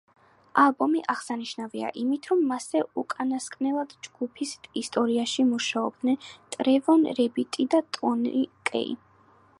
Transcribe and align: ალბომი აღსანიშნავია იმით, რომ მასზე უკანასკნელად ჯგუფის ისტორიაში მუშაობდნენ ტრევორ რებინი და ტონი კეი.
ალბომი 0.61 1.01
აღსანიშნავია 1.13 1.91
იმით, 2.03 2.29
რომ 2.31 2.41
მასზე 2.53 2.81
უკანასკნელად 3.03 3.95
ჯგუფის 4.07 4.55
ისტორიაში 4.83 5.47
მუშაობდნენ 5.53 6.19
ტრევორ 6.57 7.07
რებინი 7.21 7.71
და 7.77 7.85
ტონი 7.99 8.47
კეი. 8.73 9.01